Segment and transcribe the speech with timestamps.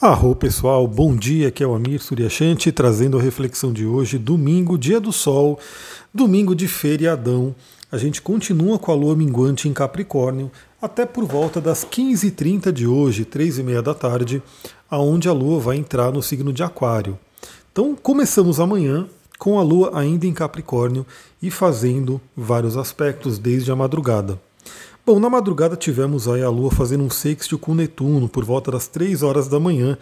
[0.00, 4.78] Arro pessoal, bom dia, aqui é o Amir Suryashanti trazendo a reflexão de hoje, domingo,
[4.78, 5.58] dia do sol,
[6.14, 7.52] domingo de feriadão.
[7.90, 12.86] A gente continua com a lua minguante em Capricórnio até por volta das 15h30 de
[12.86, 14.40] hoje, 3h30 da tarde,
[14.88, 17.18] aonde a lua vai entrar no signo de Aquário.
[17.72, 21.04] Então começamos amanhã com a lua ainda em Capricórnio
[21.42, 24.38] e fazendo vários aspectos desde a madrugada.
[25.08, 28.88] Bom, na madrugada tivemos aí a Lua fazendo um sextil com Netuno por volta das
[28.88, 29.96] 3 horas da manhã,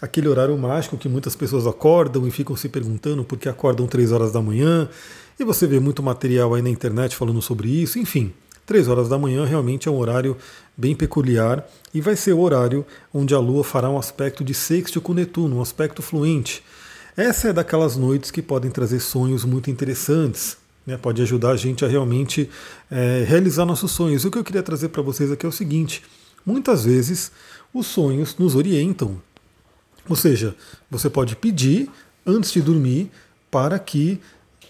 [0.00, 4.12] aquele horário mágico que muitas pessoas acordam e ficam se perguntando por que acordam 3
[4.12, 4.88] horas da manhã,
[5.38, 8.32] e você vê muito material aí na internet falando sobre isso, enfim.
[8.64, 10.34] 3 horas da manhã realmente é um horário
[10.74, 15.02] bem peculiar e vai ser o horário onde a Lua fará um aspecto de sextil
[15.02, 16.64] com Netuno, um aspecto fluente.
[17.14, 20.56] Essa é daquelas noites que podem trazer sonhos muito interessantes,
[20.86, 22.48] né, pode ajudar a gente a realmente
[22.90, 24.24] é, realizar nossos sonhos.
[24.24, 26.02] O que eu queria trazer para vocês aqui é o seguinte:
[26.44, 27.32] muitas vezes
[27.74, 29.20] os sonhos nos orientam.
[30.08, 30.54] Ou seja,
[30.90, 31.90] você pode pedir
[32.24, 33.10] antes de dormir
[33.50, 34.20] para que,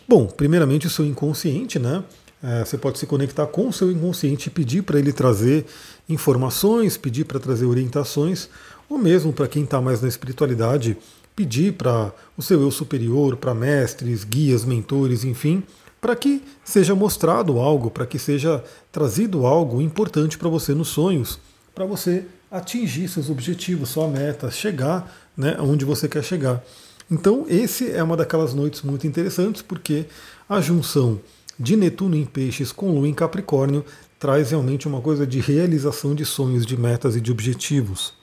[0.08, 2.02] bom, primeiramente o seu inconsciente, né?
[2.42, 5.66] É, você pode se conectar com o seu inconsciente e pedir para ele trazer
[6.08, 8.48] informações, pedir para trazer orientações,
[8.88, 10.96] ou mesmo para quem está mais na espiritualidade,
[11.34, 15.62] pedir para o seu eu superior, para mestres, guias, mentores, enfim,
[16.00, 21.38] para que seja mostrado algo, para que seja trazido algo importante para você nos sonhos,
[21.74, 26.62] para você atingir seus objetivos, sua meta, chegar né, onde você quer chegar.
[27.10, 30.06] Então, esse é uma daquelas noites muito interessantes, porque
[30.48, 31.20] a junção
[31.58, 33.84] de Netuno em Peixes com Lua em Capricórnio
[34.18, 38.14] traz realmente uma coisa de realização de sonhos, de metas e de objetivos.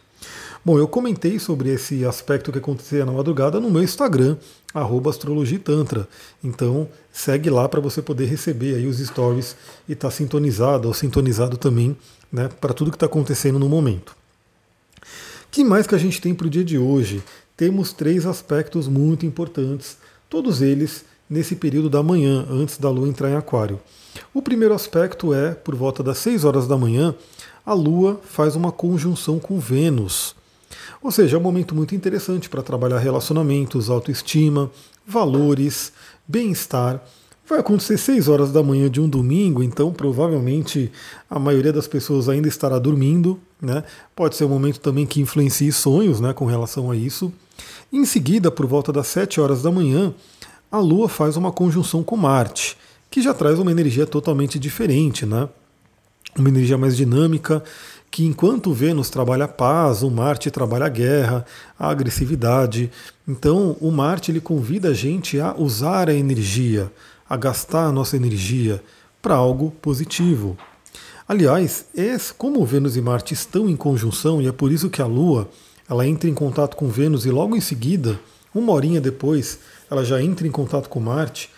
[0.65, 4.37] Bom, eu comentei sobre esse aspecto que acontecia na madrugada no meu Instagram,
[5.09, 6.07] astrologitantra.
[6.41, 9.57] Então segue lá para você poder receber aí os stories
[9.89, 11.97] e estar tá sintonizado ou sintonizado também
[12.31, 14.15] né, para tudo que está acontecendo no momento.
[15.51, 17.21] que mais que a gente tem para o dia de hoje?
[17.57, 19.97] Temos três aspectos muito importantes,
[20.29, 23.81] todos eles nesse período da manhã, antes da Lua entrar em Aquário.
[24.33, 27.13] O primeiro aspecto é, por volta das 6 horas da manhã,
[27.65, 30.33] a Lua faz uma conjunção com Vênus.
[31.01, 34.71] Ou seja, é um momento muito interessante para trabalhar relacionamentos, autoestima,
[35.05, 35.91] valores,
[36.27, 37.03] bem-estar.
[37.47, 40.91] Vai acontecer 6 horas da manhã de um domingo, então provavelmente
[41.29, 43.39] a maioria das pessoas ainda estará dormindo.
[43.61, 43.83] Né?
[44.15, 47.33] Pode ser um momento também que influencie sonhos né, com relação a isso.
[47.91, 50.13] Em seguida, por volta das 7 horas da manhã,
[50.71, 52.77] a Lua faz uma conjunção com Marte,
[53.11, 55.47] que já traz uma energia totalmente diferente, né?
[56.37, 57.63] uma energia mais dinâmica
[58.13, 61.43] que enquanto Vênus trabalha a paz, o Marte trabalha a guerra,
[61.79, 62.91] a agressividade.
[63.27, 66.91] Então, o Marte ele convida a gente a usar a energia,
[67.27, 68.83] a gastar a nossa energia
[69.19, 70.55] para algo positivo.
[71.27, 75.07] Aliás, é como Vênus e Marte estão em conjunção e é por isso que a
[75.07, 75.49] Lua
[75.89, 78.19] ela entra em contato com Vênus e logo em seguida,
[78.53, 79.57] uma horinha depois,
[79.89, 81.49] ela já entra em contato com Marte.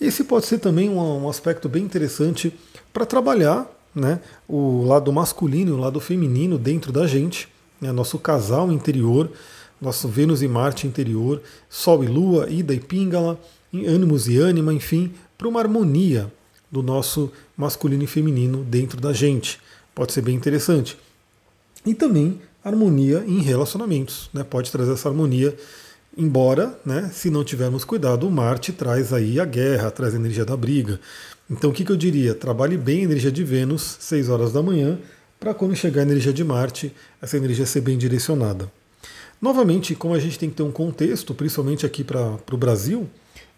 [0.00, 2.58] Esse pode ser também um, um aspecto bem interessante
[2.94, 7.48] para trabalhar né, o lado masculino e o lado feminino dentro da gente,
[7.80, 9.30] né, nosso casal interior,
[9.80, 13.38] nosso Vênus e Marte interior, Sol e Lua, Ida e Pingala,
[13.72, 16.32] ânimos e ânima, enfim, para uma harmonia
[16.70, 19.60] do nosso masculino e feminino dentro da gente.
[19.94, 20.98] Pode ser bem interessante.
[21.86, 24.44] E também harmonia em relacionamentos, né?
[24.44, 25.56] pode trazer essa harmonia,
[26.16, 30.44] embora, né, se não tivermos cuidado, o Marte traz aí a guerra, traz a energia
[30.44, 31.00] da briga.
[31.50, 32.34] Então o que, que eu diria?
[32.34, 34.98] Trabalhe bem a energia de Vênus, 6 horas da manhã,
[35.40, 36.92] para quando chegar a energia de Marte,
[37.22, 38.70] essa energia ser bem direcionada.
[39.40, 43.08] Novamente, como a gente tem que ter um contexto, principalmente aqui para o Brasil,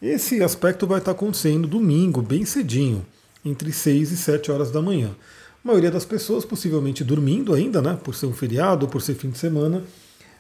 [0.00, 3.04] esse aspecto vai estar acontecendo domingo, bem cedinho,
[3.44, 5.10] entre 6 e 7 horas da manhã.
[5.64, 9.30] A maioria das pessoas possivelmente dormindo ainda, né, por ser um feriado, por ser fim
[9.30, 9.82] de semana,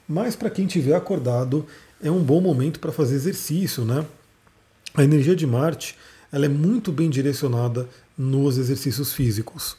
[0.08, 1.66] mas para quem tiver acordado
[2.02, 4.04] é um bom momento para fazer exercício, né?
[4.94, 5.96] A energia de Marte
[6.32, 9.76] ela é muito bem direcionada nos exercícios físicos.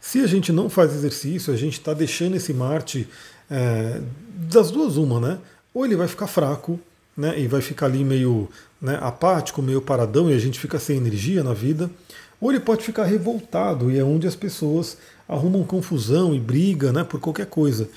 [0.00, 3.08] Se a gente não faz exercício, a gente está deixando esse Marte
[3.50, 4.00] é,
[4.50, 5.38] das duas uma, né?
[5.72, 6.78] Ou ele vai ficar fraco,
[7.16, 7.38] né?
[7.38, 8.48] E vai ficar ali meio
[8.80, 11.90] né, apático, meio paradão e a gente fica sem energia na vida.
[12.40, 14.96] Ou ele pode ficar revoltado e é onde as pessoas
[15.28, 17.04] arrumam confusão e briga, né?
[17.04, 17.88] Por qualquer coisa.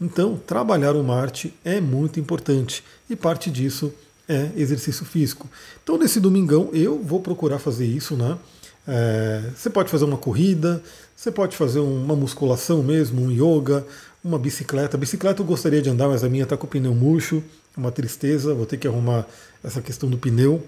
[0.00, 3.92] Então, trabalhar o Marte é muito importante e parte disso
[4.30, 5.48] é exercício físico.
[5.82, 8.38] Então, nesse domingão, eu vou procurar fazer isso, né?
[8.86, 10.80] É, você pode fazer uma corrida,
[11.16, 13.84] você pode fazer uma musculação mesmo, um yoga,
[14.22, 14.96] uma bicicleta.
[14.96, 17.42] Bicicleta eu gostaria de andar, mas a minha está com o pneu murcho,
[17.76, 19.26] uma tristeza, vou ter que arrumar
[19.64, 20.64] essa questão do pneu.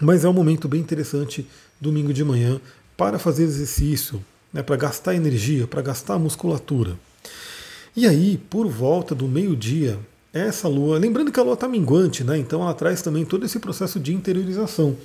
[0.00, 1.46] Mas é um momento bem interessante,
[1.78, 2.58] domingo de manhã,
[2.96, 6.96] para fazer exercício, né, para gastar energia, para gastar musculatura.
[7.94, 9.98] E aí, por volta do meio-dia,
[10.32, 12.38] essa lua, lembrando que a lua está minguante, né?
[12.38, 14.96] Então ela traz também todo esse processo de interiorização.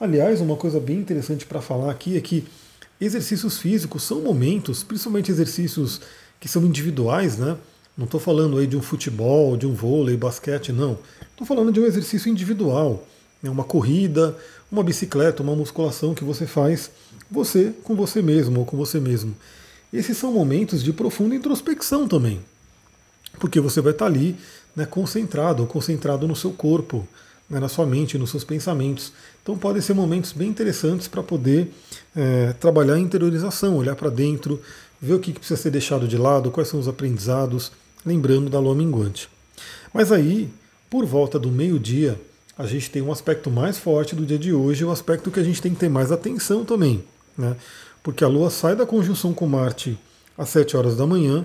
[0.00, 2.44] Aliás, uma coisa bem interessante para falar aqui é que
[3.00, 6.00] exercícios físicos são momentos, principalmente exercícios
[6.40, 7.56] que são individuais, né?
[7.96, 10.98] Não estou falando aí de um futebol, de um vôlei, basquete, não.
[11.30, 13.06] Estou falando de um exercício individual,
[13.42, 13.50] né?
[13.50, 14.36] uma corrida,
[14.70, 16.90] uma bicicleta, uma musculação que você faz
[17.30, 19.34] você com você mesmo ou com você mesmo.
[19.92, 22.40] Esses são momentos de profunda introspecção também,
[23.38, 24.36] porque você vai estar ali
[24.74, 27.06] né, concentrado concentrado no seu corpo,
[27.48, 29.12] né, na sua mente, nos seus pensamentos.
[29.42, 31.72] Então podem ser momentos bem interessantes para poder
[32.16, 34.60] é, trabalhar a interiorização, olhar para dentro,
[35.00, 37.72] ver o que precisa ser deixado de lado, quais são os aprendizados,
[38.04, 39.28] lembrando da lua minguante.
[39.92, 40.48] Mas aí,
[40.88, 42.18] por volta do meio-dia,
[42.56, 45.40] a gente tem um aspecto mais forte do dia de hoje, o um aspecto que
[45.40, 47.04] a gente tem que ter mais atenção também.
[47.36, 47.56] Né?
[48.02, 49.98] Porque a lua sai da conjunção com Marte
[50.36, 51.44] às 7 horas da manhã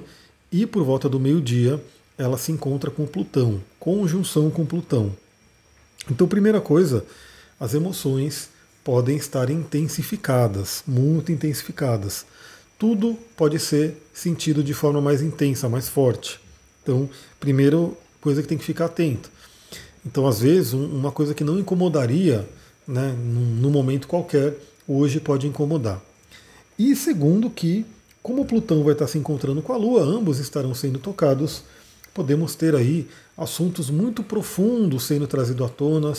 [0.51, 1.81] e por volta do meio-dia
[2.17, 5.15] ela se encontra com Plutão, conjunção com Plutão.
[6.09, 7.05] Então, primeira coisa,
[7.59, 8.49] as emoções
[8.83, 12.25] podem estar intensificadas, muito intensificadas.
[12.79, 16.39] Tudo pode ser sentido de forma mais intensa, mais forte.
[16.81, 17.09] Então,
[17.39, 17.77] primeira
[18.21, 19.29] coisa que tem que ficar atento.
[20.05, 22.47] Então, às vezes, uma coisa que não incomodaria
[22.87, 24.55] né, num momento qualquer,
[24.87, 26.01] hoje pode incomodar.
[26.79, 27.85] E segundo, que
[28.23, 31.63] como Plutão vai estar se encontrando com a Lua, ambos estarão sendo tocados
[32.17, 36.11] podemos ter aí assuntos muito profundos sendo trazidos à tona,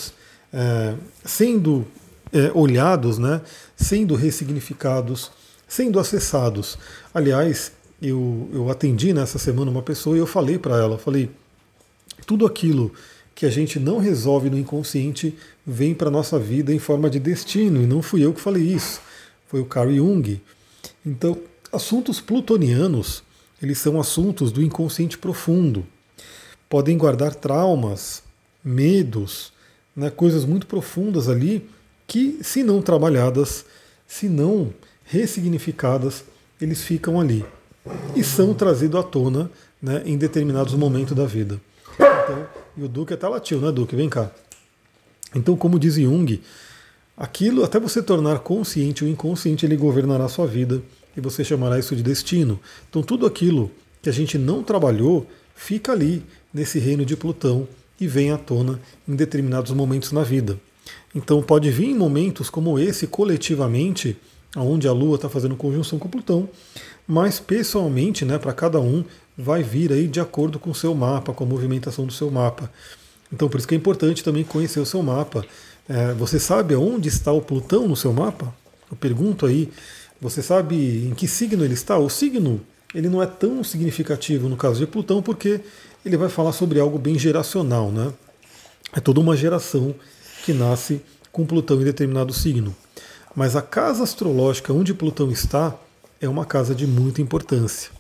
[0.53, 1.85] é, sendo
[2.33, 3.41] é, olhados, né,
[3.77, 5.33] sendo ressignificados,
[5.67, 6.79] sendo acessados.
[7.13, 11.29] Aliás, eu, eu atendi nessa semana uma pessoa e eu falei para ela, falei,
[12.25, 12.93] tudo aquilo
[13.35, 15.37] que a gente não resolve no inconsciente
[15.67, 18.63] vem para a nossa vida em forma de destino, e não fui eu que falei
[18.63, 19.01] isso,
[19.49, 20.41] foi o Carl Jung.
[21.05, 21.37] Então,
[21.73, 23.25] assuntos plutonianos
[23.63, 25.87] eles são assuntos do inconsciente profundo.
[26.69, 28.23] Podem guardar traumas,
[28.63, 29.53] medos,
[29.95, 31.69] né, coisas muito profundas ali
[32.07, 33.65] que, se não trabalhadas,
[34.07, 34.73] se não
[35.05, 36.25] ressignificadas,
[36.61, 37.45] eles ficam ali
[38.15, 39.51] e são trazidos à tona
[39.81, 41.61] né, em determinados momentos da vida.
[41.95, 42.47] Então,
[42.77, 43.97] e o Duque até latiu, né, Duque?
[43.97, 44.31] Vem cá.
[45.35, 46.41] Então, como diz Jung,
[47.17, 50.83] aquilo, até você tornar consciente o inconsciente, ele governará a sua vida
[51.19, 52.61] e você chamará isso de destino.
[52.89, 53.71] Então tudo aquilo
[54.01, 56.23] que a gente não trabalhou fica ali
[56.55, 57.67] nesse reino de Plutão
[58.01, 60.59] e vem à tona em determinados momentos na vida.
[61.13, 64.17] Então pode vir em momentos como esse coletivamente,
[64.57, 66.49] onde a Lua está fazendo conjunção com Plutão,
[67.07, 69.05] mas pessoalmente, né, para cada um,
[69.37, 72.71] vai vir aí de acordo com o seu mapa, com a movimentação do seu mapa.
[73.33, 75.45] Então por isso que é importante também conhecer o seu mapa.
[75.89, 78.55] É, você sabe onde está o Plutão no seu mapa?
[78.91, 79.69] Eu pergunto aí
[80.21, 81.99] você sabe em que signo ele está?
[81.99, 82.61] O signo
[82.95, 85.61] ele não é tão significativo no caso de Plutão porque
[86.05, 88.13] ele vai falar sobre algo bem geracional, né?
[88.93, 89.95] É toda uma geração
[90.45, 91.01] que nasce
[91.31, 92.75] com Plutão em determinado signo.
[93.35, 95.79] Mas a casa astrológica onde Plutão está
[96.21, 97.91] é uma casa de muita importância.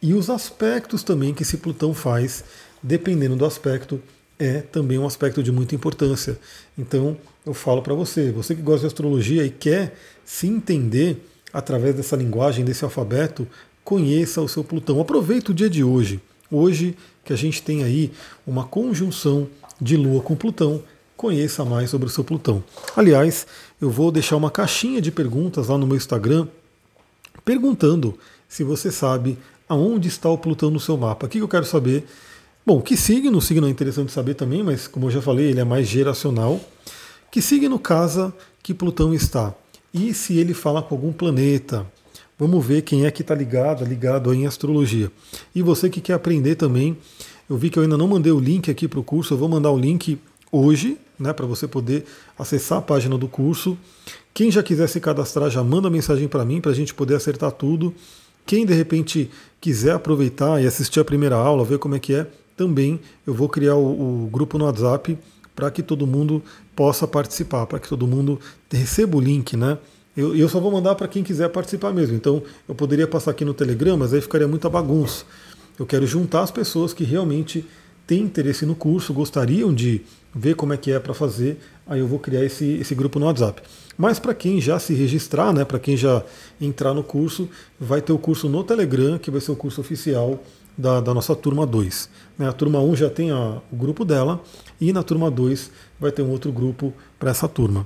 [0.00, 2.44] E os aspectos também que esse Plutão faz,
[2.82, 4.00] dependendo do aspecto,
[4.38, 6.38] é também um aspecto de muita importância.
[6.76, 11.20] Então, eu falo para você, você que gosta de astrologia e quer se entender
[11.52, 13.46] através dessa linguagem, desse alfabeto,
[13.84, 15.00] conheça o seu Plutão.
[15.00, 16.20] Aproveite o dia de hoje.
[16.50, 18.10] Hoje que a gente tem aí
[18.46, 19.48] uma conjunção
[19.80, 20.82] de Lua com Plutão,
[21.16, 22.62] conheça mais sobre o seu Plutão.
[22.96, 23.46] Aliás,
[23.80, 26.46] eu vou deixar uma caixinha de perguntas lá no meu Instagram
[27.44, 28.18] perguntando
[28.48, 31.26] se você sabe aonde está o Plutão no seu mapa.
[31.26, 32.06] O que eu quero saber?
[32.64, 33.40] Bom, que signo?
[33.40, 36.60] Signo é interessante saber também, mas como eu já falei, ele é mais geracional.
[37.30, 38.32] Que signo casa
[38.62, 39.54] que Plutão está?
[39.92, 41.86] E se ele fala com algum planeta.
[42.38, 45.10] Vamos ver quem é que está ligado, ligado em astrologia.
[45.54, 46.96] E você que quer aprender também,
[47.50, 49.48] eu vi que eu ainda não mandei o link aqui para o curso, eu vou
[49.48, 50.18] mandar o link
[50.52, 52.04] hoje, né, para você poder
[52.38, 53.76] acessar a página do curso.
[54.32, 57.50] Quem já quiser se cadastrar, já manda mensagem para mim, para a gente poder acertar
[57.50, 57.92] tudo.
[58.46, 59.30] Quem de repente
[59.60, 62.26] quiser aproveitar e assistir a primeira aula, ver como é que é,
[62.56, 65.18] também eu vou criar o, o grupo no WhatsApp
[65.58, 66.40] para que todo mundo
[66.76, 68.38] possa participar, para que todo mundo
[68.70, 69.76] receba o link, né?
[70.16, 72.14] Eu, eu só vou mandar para quem quiser participar mesmo.
[72.14, 75.24] Então eu poderia passar aqui no Telegram, mas aí ficaria muita bagunça.
[75.76, 77.66] Eu quero juntar as pessoas que realmente
[78.06, 82.06] têm interesse no curso, gostariam de ver como é que é para fazer, aí eu
[82.06, 83.60] vou criar esse, esse grupo no WhatsApp.
[83.96, 86.22] Mas para quem já se registrar, né, para quem já
[86.60, 87.48] entrar no curso,
[87.80, 90.40] vai ter o curso no Telegram, que vai ser o curso oficial
[90.78, 92.08] da, da nossa turma 2.
[92.38, 92.48] Né?
[92.48, 94.40] A turma 1 já tem a, o grupo dela
[94.80, 97.84] e na turma 2 vai ter um outro grupo para essa turma.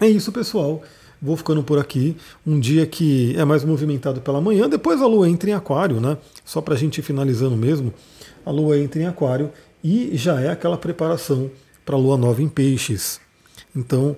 [0.00, 0.82] É isso, pessoal.
[1.20, 2.16] Vou ficando por aqui.
[2.46, 4.68] Um dia que é mais movimentado pela manhã.
[4.68, 6.16] Depois a lua entra em Aquário, né?
[6.44, 7.92] Só para a gente ir finalizando mesmo.
[8.44, 9.50] A lua entra em Aquário
[9.82, 11.50] e já é aquela preparação
[11.84, 13.20] para a lua nova em peixes.
[13.74, 14.16] Então,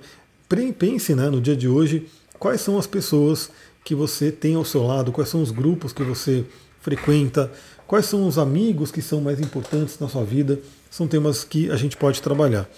[0.79, 2.07] pense né, no dia de hoje
[2.39, 3.51] quais são as pessoas
[3.85, 6.45] que você tem ao seu lado, quais são os grupos que você
[6.81, 7.51] frequenta,
[7.89, 10.61] quais são os amigos que são mais importantes na sua vida.
[10.91, 12.69] São temas que a gente pode trabalhar.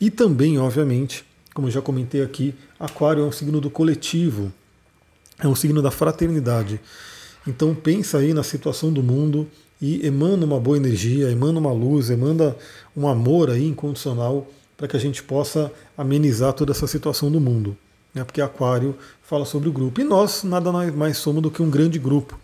[0.00, 4.52] E também, obviamente, como já comentei aqui, Aquário é um signo do coletivo,
[5.38, 6.80] é um signo da fraternidade.
[7.46, 9.48] Então pensa aí na situação do mundo
[9.80, 12.56] e emana uma boa energia, emana uma luz, emana
[12.96, 17.76] um amor aí incondicional para que a gente possa amenizar toda essa situação do mundo.
[18.14, 18.22] Né?
[18.22, 20.00] Porque Aquário fala sobre o grupo.
[20.00, 22.38] E nós nada mais somos do que um grande grupo.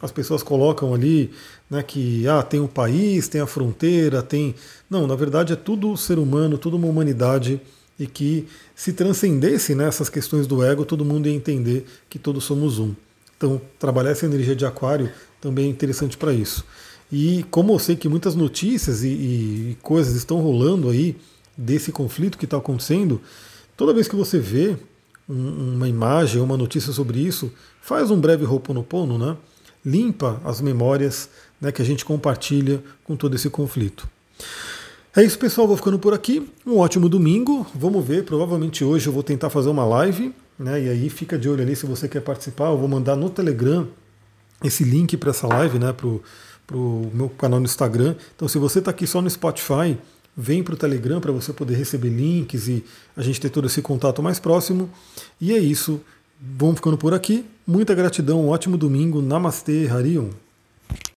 [0.00, 1.30] As pessoas colocam ali
[1.70, 4.54] né, que ah, tem o país, tem a fronteira, tem.
[4.88, 7.60] Não, na verdade é tudo ser humano, tudo uma humanidade
[7.98, 12.44] e que se transcendesse nessas né, questões do ego, todo mundo ia entender que todos
[12.44, 12.94] somos um.
[13.36, 15.10] Então, trabalhar essa energia de aquário
[15.40, 16.64] também é interessante para isso.
[17.12, 21.16] E como eu sei que muitas notícias e, e coisas estão rolando aí
[21.56, 23.20] desse conflito que está acontecendo,
[23.76, 24.76] toda vez que você vê
[25.28, 29.36] um, uma imagem, uma notícia sobre isso, faz um breve Ho'oponopono, né?
[29.84, 31.28] Limpa as memórias
[31.60, 34.08] né, que a gente compartilha com todo esse conflito.
[35.16, 35.66] É isso, pessoal.
[35.66, 36.48] Vou ficando por aqui.
[36.66, 37.66] Um ótimo domingo.
[37.74, 38.24] Vamos ver.
[38.24, 40.34] Provavelmente hoje eu vou tentar fazer uma live.
[40.58, 42.70] Né, e aí fica de olho ali se você quer participar.
[42.70, 43.88] Eu vou mandar no Telegram
[44.62, 48.14] esse link para essa live, né, para o meu canal no Instagram.
[48.34, 49.98] Então, se você está aqui só no Spotify,
[50.36, 52.84] vem para o Telegram para você poder receber links e
[53.16, 54.90] a gente ter todo esse contato mais próximo.
[55.40, 56.00] E é isso.
[56.46, 57.46] Vamos ficando por aqui.
[57.66, 59.22] Muita gratidão, um ótimo domingo.
[59.22, 60.28] Namastê, Harion.